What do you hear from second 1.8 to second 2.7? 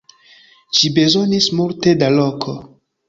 da loko.